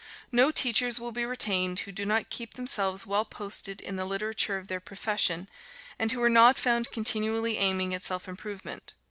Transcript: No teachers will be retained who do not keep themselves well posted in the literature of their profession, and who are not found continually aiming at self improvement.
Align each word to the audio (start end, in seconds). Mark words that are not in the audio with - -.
No 0.31 0.49
teachers 0.49 0.99
will 0.99 1.11
be 1.11 1.27
retained 1.27 1.81
who 1.81 1.91
do 1.91 2.07
not 2.07 2.31
keep 2.31 2.55
themselves 2.55 3.05
well 3.05 3.23
posted 3.23 3.79
in 3.79 3.97
the 3.97 4.05
literature 4.05 4.57
of 4.57 4.67
their 4.67 4.79
profession, 4.79 5.47
and 5.99 6.11
who 6.11 6.23
are 6.23 6.27
not 6.27 6.57
found 6.57 6.89
continually 6.89 7.59
aiming 7.59 7.93
at 7.93 8.03
self 8.03 8.27
improvement. 8.27 8.95